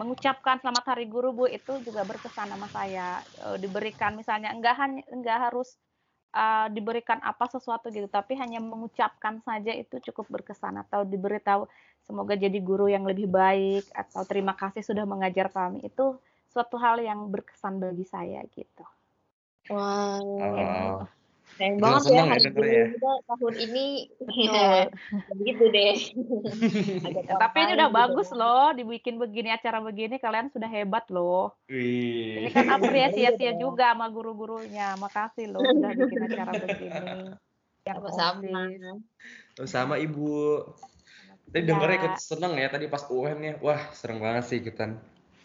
[0.00, 3.20] mengucapkan selamat hari guru bu itu juga berkesan sama saya.
[3.36, 5.76] E, diberikan misalnya enggak hanya enggak harus
[6.32, 11.68] uh, diberikan apa sesuatu gitu tapi hanya mengucapkan saja itu cukup berkesan atau diberitahu
[12.02, 16.18] semoga jadi guru yang lebih baik atau terima kasih sudah mengajar kami itu
[16.52, 18.84] suatu hal yang berkesan bagi saya gitu.
[19.72, 20.20] Wow.
[20.20, 21.21] Oh.
[21.60, 22.84] Sayang banget ya hari ya.
[22.96, 23.84] kita tahun ini
[24.48, 24.88] ya,
[25.36, 25.96] begitu deh.
[27.42, 31.52] Tapi ini udah gitu bagus loh, dibikin begini acara begini kalian sudah hebat loh.
[31.68, 32.46] Wih.
[32.46, 34.96] Ini kan apresiasi ya juga sama guru-gurunya.
[34.96, 37.36] Makasih loh udah bikin acara begini.
[37.84, 38.60] Yang sama.
[39.68, 40.32] Sama Ibu.
[41.52, 41.68] Tadi ya.
[41.68, 43.54] dengernya ikut seneng ya tadi pas UN ya.
[43.60, 44.96] Wah, serem banget sih ikutan.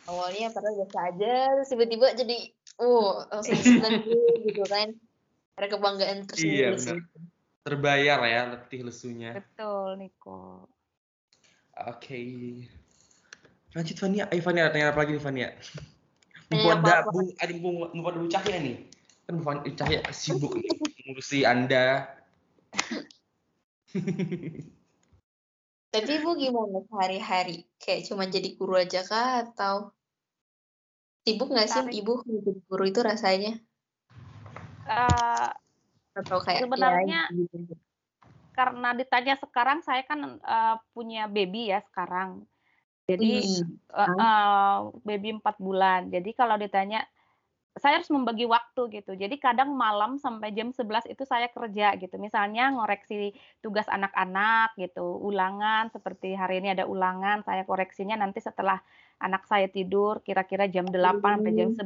[0.07, 1.33] Awalnya karena biasa aja,
[1.67, 2.47] tiba-tiba jadi
[2.79, 4.05] uh langsung seneng
[4.47, 4.93] gitu kan
[5.57, 7.01] ada kebanggaan tersendiri iya,
[7.65, 9.33] terbayar ya letih lesunya.
[9.33, 10.69] Betul Niko.
[11.89, 11.97] Oke.
[11.97, 12.29] Okay.
[13.75, 14.29] lanjut Fania.
[14.31, 15.49] Ayo Fania tanya apa lagi nih Fania?
[16.47, 18.87] Buat ada bu ada bu buat bu Cahya nih.
[19.27, 20.71] Kan bu Cahya sibuk nih
[21.09, 22.07] ngurusi anda.
[25.93, 27.65] Tapi ibu gimana sehari-hari?
[27.81, 29.41] Kayak cuma jadi guru aja kah?
[29.43, 29.91] Atau
[31.25, 33.59] sibuk nggak sih ibu jadi guru itu rasanya
[34.87, 35.49] uh,
[36.17, 37.75] atau kayak sebenarnya ya, gitu.
[38.57, 42.41] karena ditanya sekarang saya kan uh, punya baby ya sekarang
[43.07, 47.05] jadi uh, uh, baby empat bulan jadi kalau ditanya
[47.77, 49.13] saya harus membagi waktu gitu.
[49.13, 52.17] Jadi kadang malam sampai jam 11 itu saya kerja gitu.
[52.17, 58.81] Misalnya ngoreksi tugas anak-anak gitu, ulangan seperti hari ini ada ulangan, saya koreksinya nanti setelah
[59.21, 61.85] anak saya tidur kira-kira jam 8 sampai jam 11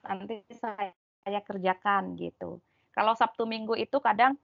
[0.00, 0.92] nanti saya,
[1.24, 2.60] saya kerjakan gitu.
[2.90, 4.36] Kalau Sabtu Minggu itu kadang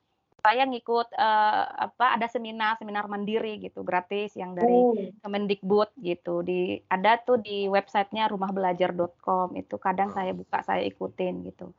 [0.47, 4.95] saya ngikut uh, apa ada seminar seminar mandiri gitu gratis yang dari oh.
[5.25, 6.47] Kemendikbud gitu.
[6.47, 11.75] Di ada tuh di websitenya rumahbelajar.com itu kadang saya buka saya ikutin gitu.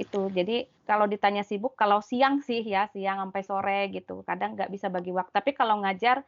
[0.00, 4.24] Itu jadi kalau ditanya sibuk kalau siang sih ya siang sampai sore gitu.
[4.24, 5.28] Kadang nggak bisa bagi waktu.
[5.34, 6.24] Tapi kalau ngajar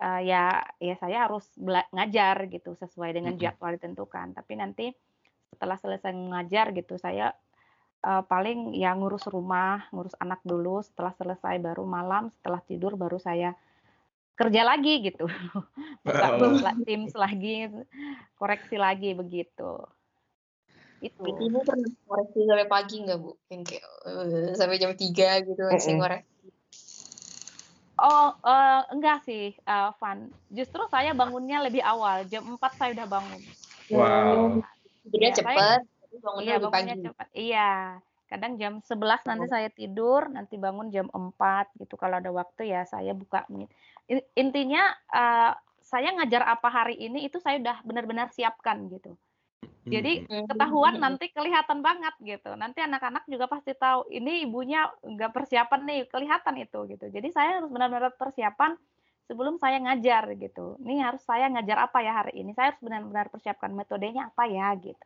[0.00, 1.44] uh, ya ya saya harus
[1.92, 4.32] ngajar gitu sesuai dengan jadwal ditentukan.
[4.40, 4.86] Tapi nanti
[5.54, 7.30] setelah selesai ngajar gitu saya
[8.04, 13.16] uh, paling ya ngurus rumah, ngurus anak dulu, setelah selesai baru malam, setelah tidur baru
[13.16, 13.56] saya
[14.36, 15.24] kerja lagi gitu.
[16.04, 16.60] Buka oh.
[16.84, 17.70] Teams lagi,
[18.36, 19.80] koreksi lagi begitu.
[21.00, 21.20] Itu.
[21.20, 23.32] Ibu pernah koreksi sampai pagi nggak Bu?
[23.52, 26.32] Yang kayak uh, sampai jam 3 gitu masih koreksi.
[27.94, 30.26] Oh, uh, enggak sih, uh, Van.
[30.50, 33.40] Justru saya bangunnya lebih awal, jam 4 saya udah bangun.
[33.94, 34.64] Wow.
[35.08, 35.80] Jadi ya, cepat.
[36.14, 37.06] Bangunnya iya, bangunnya pagi.
[37.06, 37.26] cepat.
[37.34, 37.70] Iya.
[38.24, 39.52] Kadang jam 11 nanti oh.
[39.52, 41.94] saya tidur, nanti bangun jam 4 gitu.
[42.00, 43.44] Kalau ada waktu ya saya buka.
[44.34, 45.52] Intinya uh,
[45.84, 49.14] saya ngajar apa hari ini itu saya udah benar-benar siapkan gitu.
[49.84, 52.56] Jadi ketahuan nanti kelihatan banget gitu.
[52.56, 57.06] Nanti anak-anak juga pasti tahu ini ibunya nggak persiapan nih, kelihatan itu gitu.
[57.12, 58.80] Jadi saya harus benar-benar persiapan
[59.24, 60.76] sebelum saya ngajar gitu.
[60.84, 62.52] Ini harus saya ngajar apa ya hari ini.
[62.52, 65.04] Saya harus benar-benar persiapkan metodenya apa ya gitu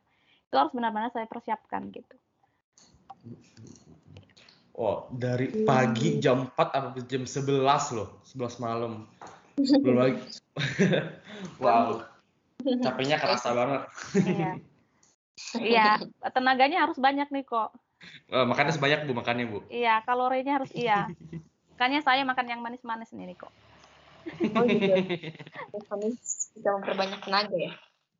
[0.48, 2.16] itu harus benar-benar saya persiapkan gitu.
[4.78, 6.20] Oh, dari pagi hmm.
[6.24, 9.04] jam 4 sampai jam 11 loh, 11 malam.
[9.60, 10.22] Belum lagi.
[11.62, 12.00] wow.
[12.64, 13.82] Capeknya kerasa banget.
[14.24, 14.52] Iya.
[15.54, 16.02] Iya,
[16.34, 17.70] tenaganya harus banyak nih kok.
[18.26, 19.62] Oh, makannya sebanyak Bu makannya Bu.
[19.70, 21.06] Iya, kalorinya harus iya.
[21.78, 23.54] Makanya saya makan yang manis-manis nih kok.
[24.54, 24.94] Oh gitu.
[25.88, 27.72] Manis bisa memperbanyak tenaga ya.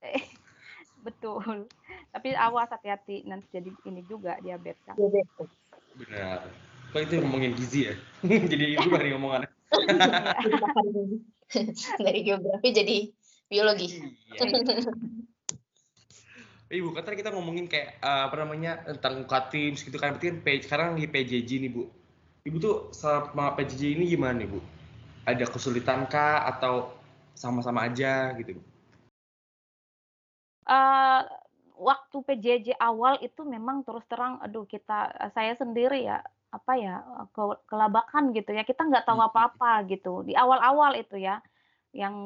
[1.06, 1.68] Betul.
[2.10, 4.96] Tapi awas hati-hati nanti jadi ini juga diabetes kan.
[5.98, 6.48] Benar.
[6.88, 7.94] Kok itu ngomongin gizi ya?
[8.52, 9.44] jadi ibu dari ngomongan.
[12.00, 12.96] dari geografi jadi
[13.48, 13.88] biologi.
[14.36, 14.88] Iya.
[16.68, 20.88] Ibu, kan kita ngomongin kayak uh, apa namanya tentang UKT gitu kan, berarti kan sekarang
[21.00, 21.88] lagi PJJ nih Bu.
[22.44, 24.60] Ibu tuh sama PJJ ini gimana nih Bu?
[25.28, 26.96] Ada kesulitan kah atau
[27.36, 28.56] sama-sama aja gitu?
[30.64, 31.20] Uh,
[31.76, 37.04] waktu PJJ awal itu memang terus terang, aduh kita saya sendiri ya apa ya
[37.36, 39.28] ke, kelabakan gitu ya kita nggak tahu hmm.
[39.28, 41.44] apa-apa gitu di awal-awal itu ya
[41.92, 42.16] yang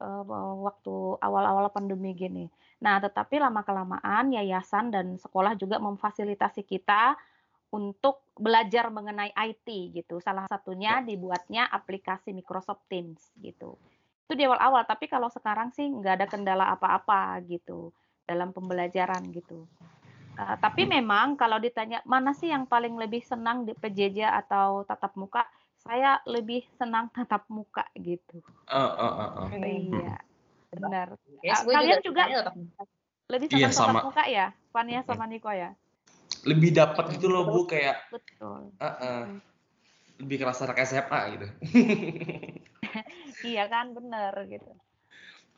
[0.00, 0.24] uh,
[0.64, 2.52] waktu awal-awal pandemi gini.
[2.84, 7.16] Nah, tetapi lama-kelamaan yayasan dan sekolah juga memfasilitasi kita
[7.74, 10.22] untuk belajar mengenai IT gitu.
[10.22, 11.04] Salah satunya ya.
[11.04, 13.74] dibuatnya aplikasi Microsoft Teams gitu.
[14.26, 17.94] Itu di awal-awal, tapi kalau sekarang sih nggak ada kendala apa-apa gitu
[18.26, 19.66] dalam pembelajaran gitu.
[20.36, 21.00] Uh, tapi hmm.
[21.00, 25.48] memang kalau ditanya mana sih yang paling lebih senang di PJJ atau tatap muka,
[25.80, 28.44] saya lebih senang tatap muka gitu.
[28.68, 29.48] Uh, uh, uh, uh.
[29.56, 30.20] Iya,
[30.74, 31.08] benar.
[31.40, 32.52] Ya, uh, kalian juga, juga
[33.32, 35.72] lebih senang iya, tatap muka ya, Fania sama Niko ya?
[36.46, 38.70] Lebih dapat gitu loh bu kayak betul.
[38.78, 39.20] Uh -uh.
[40.22, 41.46] lebih kerasa anak SMA gitu.
[43.44, 44.72] Iya kan bener gitu.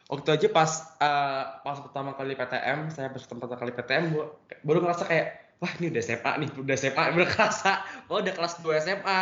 [0.09, 4.21] Waktu aja pas uh, pas pertama kali PTM saya pas pertama kali PTM bu,
[4.65, 5.27] baru ngerasa kayak
[5.61, 9.19] wah ini udah SMA nih udah SMA baru kerasa oh udah kelas 2 SMA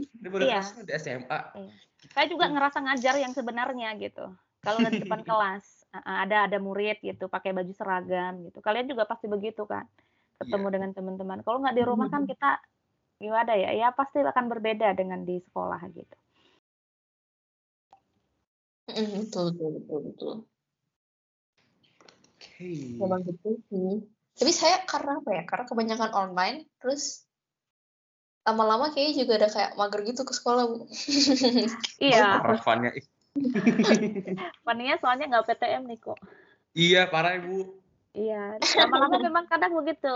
[0.00, 0.64] ini baru iya.
[0.64, 1.72] kerasa udah SMA iya.
[2.16, 4.26] saya juga ngerasa ngajar yang sebenarnya gitu.
[4.64, 8.64] Kalau di depan kelas ada ada murid gitu pakai baju seragam gitu.
[8.64, 9.84] Kalian juga pasti begitu kan
[10.40, 10.74] ketemu yeah.
[10.74, 11.38] dengan teman-teman.
[11.44, 12.58] Kalau nggak di rumah kan kita
[13.20, 13.70] gimana ya?
[13.76, 16.16] Ya pasti akan berbeda dengan di sekolah gitu.
[18.90, 20.34] Betul, betul, betul, betul.
[22.40, 22.48] Oke.
[22.56, 22.96] Okay.
[22.96, 24.02] Memang gitu sih.
[24.40, 25.42] Tapi saya karena apa ya?
[25.44, 27.28] Karena kebanyakan online, terus
[28.40, 30.88] lama-lama kayaknya juga ada kayak mager gitu ke sekolah, Bu.
[32.08, 32.40] iya.
[32.40, 32.56] Oh.
[32.58, 32.90] Fannya
[35.02, 36.18] soalnya nggak PTM nih kok.
[36.74, 37.79] Iya, parah Ibu.
[38.14, 40.10] Iya, lama-lama memang kadang begitu.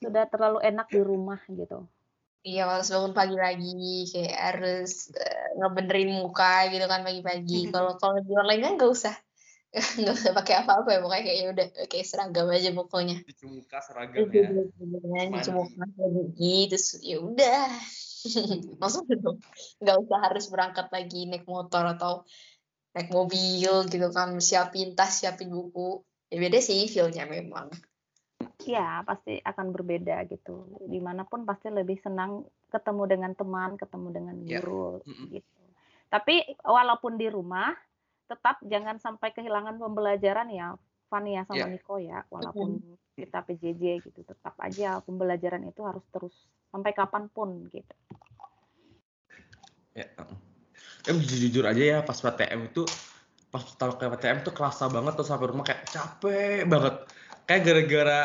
[0.00, 1.84] Sudah terlalu enak di rumah gitu.
[2.40, 7.68] Iya, harus bangun pagi lagi, kayak harus uh, ngebenerin muka gitu kan pagi-pagi.
[7.68, 9.12] Kalau kalau di online kan nggak usah
[10.02, 13.78] nggak usah pakai apa-apa ya pokoknya kayak ya udah kayak seragam aja pokoknya cuci muka
[13.78, 14.50] seragam ya
[15.30, 17.70] cuci muka gitu terus ya udah
[18.82, 19.38] maksudnya dong
[19.78, 22.26] nggak usah harus berangkat lagi naik motor atau
[22.98, 27.68] naik mobil gitu kan siapin tas siapin buku ya beda sih feelnya memang.
[28.64, 30.80] Ya pasti akan berbeda gitu.
[30.86, 34.62] Di mana pun pasti lebih senang ketemu dengan teman ketemu dengan ya.
[34.62, 35.40] guru yeah.
[35.40, 35.60] gitu.
[36.10, 37.74] Tapi walaupun di rumah
[38.30, 40.78] tetap jangan sampai kehilangan pembelajaran ya
[41.10, 41.70] Fania sama yeah.
[41.74, 42.22] Niko ya.
[42.30, 42.78] Walaupun
[43.18, 46.32] kita PJJ gitu tetap aja pembelajaran itu harus terus
[46.70, 47.94] sampai kapan pun gitu.
[49.92, 50.06] Ya
[51.08, 52.84] em jujur aja ya pas PTM itu
[53.50, 56.94] pas taruh ke PTM tuh kerasa banget tuh sampai rumah kayak capek banget.
[57.46, 58.20] Kayak gara-gara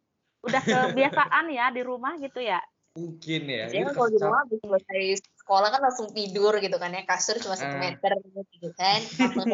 [0.46, 2.60] udah kebiasaan ya di rumah gitu ya?
[2.96, 5.02] Mungkin ya jadi kan kalau di rumah habis selesai
[5.38, 7.82] sekolah kan langsung tidur gitu kan ya kasur cuma satu uh.
[7.86, 8.12] meter
[8.50, 9.46] gitu kan langsung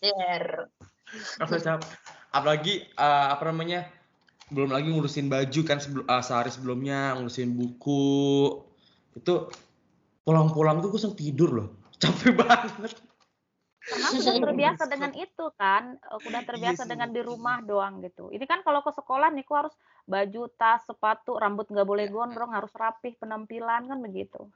[0.00, 0.72] kayak
[1.36, 1.92] Rasa capek
[2.32, 3.84] apalagi uh, apa namanya
[4.48, 8.56] belum lagi ngurusin baju kan sebelum uh, sehari sebelumnya ngurusin buku.
[9.12, 9.52] Itu
[10.22, 12.94] pulang-pulang tuh gue langsung tidur loh capek banget
[13.82, 18.30] karena sudah terbiasa dengan itu kan eh, udah iya terbiasa dengan di rumah doang gitu.
[18.30, 19.74] Ini kan kalau ke sekolah nih harus
[20.06, 22.14] baju tas sepatu rambut nggak boleh iya.
[22.14, 24.46] gondrong harus rapih penampilan kan begitu.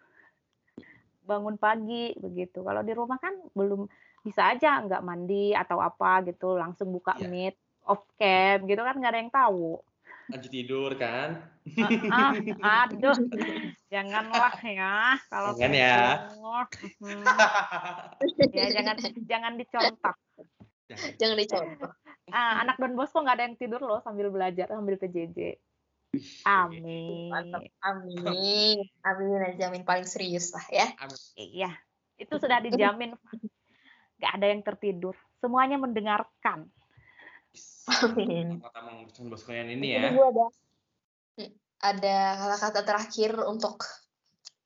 [1.27, 2.63] Bangun pagi begitu.
[2.63, 3.91] Kalau di rumah kan belum
[4.23, 7.31] bisa aja nggak mandi atau apa gitu langsung buka yeah.
[7.31, 9.79] meet off cam gitu kan nggak ada yang tahu
[10.27, 11.47] lanjut tidur kan
[11.79, 12.33] ah, ah,
[12.91, 13.17] aduh
[13.87, 15.99] janganlah ya kalau jangan ya
[18.59, 20.15] ya jangan jangan dicontoh
[21.19, 21.91] jangan dicontoh
[22.35, 25.59] ah, anak Don Bosco nggak ada yang tidur loh sambil belajar sambil PJJ
[26.49, 27.29] Amin.
[27.85, 28.79] Amin.
[29.05, 29.53] Amin.
[29.61, 30.87] Jamin paling serius lah ya.
[31.37, 31.71] Iya.
[32.17, 33.13] Itu sudah dijamin.
[34.17, 35.13] Gak ada yang tertidur.
[35.45, 36.73] Semuanya mendengarkan.
[38.03, 38.59] Amin.
[38.61, 38.81] Kata
[39.73, 40.11] ini ya.
[40.11, 40.45] ada
[41.77, 43.85] ada kata-kata terakhir untuk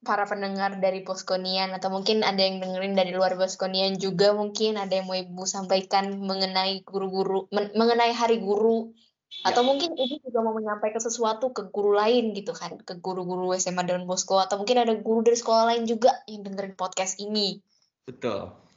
[0.00, 4.96] para pendengar dari Poskonian atau mungkin ada yang dengerin dari luar Poskonian juga mungkin ada
[4.96, 8.96] yang mau Ibu sampaikan mengenai guru-guru men mengenai hari guru
[9.29, 9.53] ya.
[9.53, 13.85] atau mungkin Ibu juga mau menyampaikan sesuatu ke guru lain gitu kan ke guru-guru SMA
[13.85, 17.61] dan Bosco atau mungkin ada guru dari sekolah lain juga yang dengerin podcast ini.
[18.09, 18.69] Betul.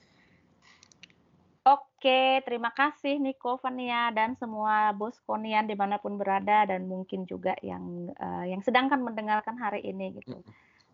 [2.04, 7.24] Oke, terima kasih Niko, Vania, dan semua bos Konian di mana pun berada dan mungkin
[7.24, 10.36] juga yang uh, yang sedangkan mendengarkan hari ini gitu.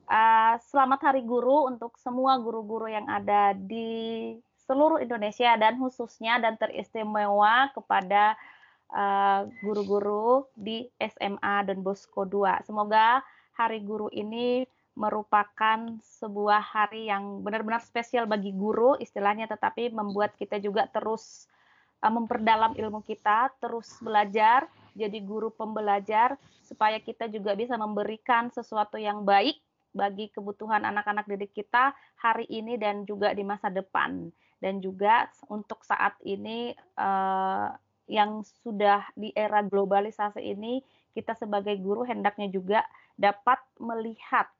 [0.05, 4.37] Uh, selamat Hari Guru untuk semua guru-guru yang ada di
[4.69, 8.37] seluruh Indonesia dan khususnya dan teristimewa kepada
[8.93, 12.69] uh, guru-guru di SMA dan Bosco 2.
[12.69, 13.25] Semoga
[13.57, 14.61] Hari Guru ini
[14.99, 15.79] merupakan
[16.19, 21.47] sebuah hari yang benar-benar spesial bagi guru istilahnya tetapi membuat kita juga terus
[22.03, 24.67] uh, memperdalam ilmu kita, terus belajar
[24.99, 26.35] jadi guru pembelajar
[26.67, 29.55] supaya kita juga bisa memberikan sesuatu yang baik
[29.95, 34.29] bagi kebutuhan anak-anak didik kita hari ini dan juga di masa depan.
[34.59, 37.71] dan juga untuk saat ini uh,
[38.11, 40.83] yang sudah di era globalisasi ini
[41.15, 42.83] kita sebagai guru hendaknya juga
[43.15, 44.51] dapat melihat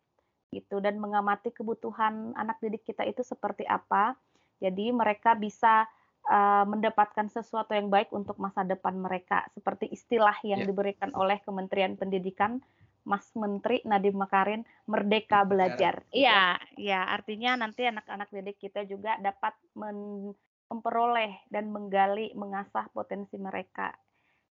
[0.50, 4.18] gitu dan mengamati kebutuhan anak didik kita itu seperti apa.
[4.60, 5.88] Jadi mereka bisa
[6.28, 10.68] uh, mendapatkan sesuatu yang baik untuk masa depan mereka seperti istilah yang yeah.
[10.68, 12.60] diberikan oleh Kementerian Pendidikan
[13.08, 16.04] Mas Menteri Nadiem Makarin Merdeka Belajar.
[16.12, 20.30] Iya, ya artinya nanti anak-anak didik kita juga dapat men
[20.70, 23.90] memperoleh dan menggali mengasah potensi mereka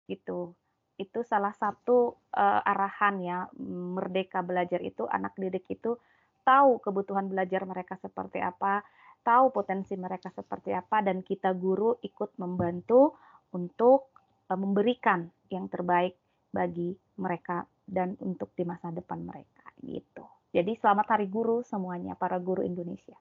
[0.08, 0.56] gitu
[0.96, 6.00] itu salah satu uh, arahan ya merdeka belajar itu anak didik itu
[6.48, 8.86] tahu kebutuhan belajar mereka seperti apa,
[9.26, 13.20] tahu potensi mereka seperti apa dan kita guru ikut membantu
[13.52, 14.14] untuk
[14.48, 16.16] uh, memberikan yang terbaik
[16.54, 20.24] bagi mereka dan untuk di masa depan mereka gitu.
[20.56, 23.20] Jadi selamat Hari Guru semuanya para guru Indonesia.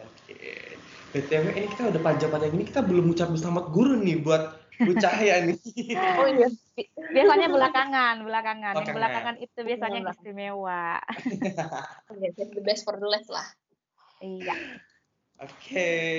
[0.00, 0.80] Oke.
[1.12, 5.44] BTW ini kita udah panjang-panjang ini kita belum ucapin selamat guru nih buat Bu Cahya
[5.44, 5.58] nih.
[6.16, 6.48] Oh iya.
[7.12, 8.74] Biasanya belakangan, belakangan.
[8.80, 10.96] Yang belakangan itu biasanya yang istimewa.
[12.56, 13.44] the best for the last lah.
[14.24, 14.56] Iya.
[15.42, 15.52] Oke.
[15.60, 16.12] Okay.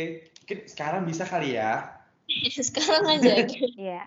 [0.43, 2.03] Mungkin sekarang bisa kali ya.
[2.69, 3.31] sekarang aja.
[3.79, 4.05] Iya.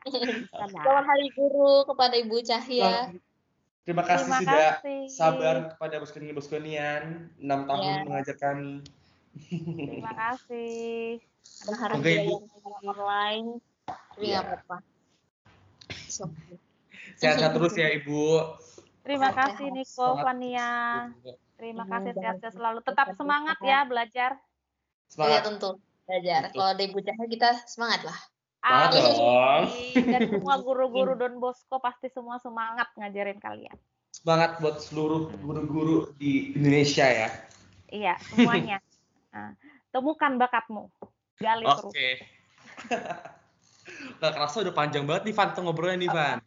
[0.54, 3.12] Selamat Hari Guru kepada Ibu Cahya.
[3.86, 5.02] Terima kasih Terima sudah kasih.
[5.14, 6.02] sabar kepada
[6.34, 8.02] boskonian 6 tahun yeah.
[8.02, 8.82] mengajar kami.
[9.46, 11.22] Terima kasih.
[11.70, 12.34] Berharap Ibu
[12.82, 13.62] online
[14.16, 14.48] tapi nggak ya.
[14.48, 14.76] apa-apa.
[17.20, 18.24] Sehat-sehat terus ya Ibu.
[19.04, 20.72] Terima kasih Niko, Fania.
[21.60, 22.80] Terima kasih sehat-sehat selalu.
[22.80, 24.40] Tetap semangat ya belajar.
[25.12, 25.30] Semangat.
[25.30, 25.70] Iya tentu
[26.08, 26.40] belajar.
[26.48, 28.18] Kalau di Ibu Cahaya kita semangat lah.
[28.66, 30.10] Amin.
[30.10, 33.76] Dan semua guru-guru Don Bosco pasti semua semangat ngajarin kalian.
[34.10, 37.28] Semangat buat seluruh guru-guru di Indonesia ya.
[37.92, 38.80] Iya, semuanya.
[39.30, 39.54] Nah,
[39.94, 40.88] temukan bakatmu.
[41.36, 41.76] Gali okay.
[41.76, 41.92] terus.
[41.92, 42.08] Oke.
[44.18, 46.38] Gak kerasa udah panjang banget nih Van tuh ngobrolnya nih Van.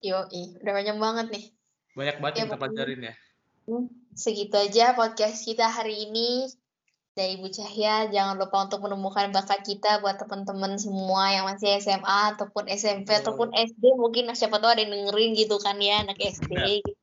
[0.00, 0.24] Yo,
[0.64, 1.44] udah panjang banget nih.
[1.92, 3.14] Banyak banget ya, yang kita pelajarin ya.
[3.68, 6.48] Hmm, segitu aja podcast kita hari ini
[7.12, 8.08] dari Ibu Cahya.
[8.08, 13.20] Jangan lupa untuk menemukan bakat kita buat teman-teman semua yang masih SMA ataupun SMP oh.
[13.20, 16.80] ataupun SD mungkin siapa tahu ada yang dengerin gitu kan ya anak SD.
[16.80, 16.99] Gitu.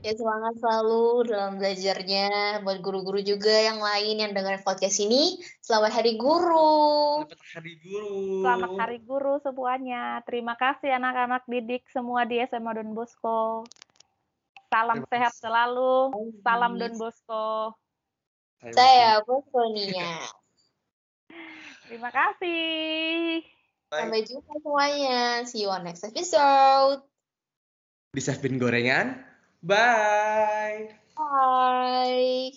[0.00, 5.36] Ya semangat selalu dalam belajarnya buat guru-guru juga yang lain yang dengerin podcast ini.
[5.60, 7.28] Selamat Hari Guru.
[7.28, 8.16] Selamat Hari Guru.
[8.40, 10.24] Selamat Hari Guru semuanya.
[10.24, 13.68] Terima kasih anak-anak didik semua di SMA Don Bosco.
[14.72, 16.16] Salam sehat selalu.
[16.40, 17.76] Salam Don Bosco.
[18.72, 20.16] Saya Bosco Nia.
[21.84, 23.44] Terima kasih.
[23.92, 24.00] Bye.
[24.00, 25.44] Sampai jumpa semuanya.
[25.44, 27.04] See you on next episode.
[28.16, 29.27] Bisa spin gorengan.
[29.62, 30.98] Bye.
[31.16, 32.52] Bye.